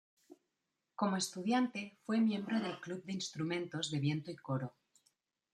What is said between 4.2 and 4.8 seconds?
y coro.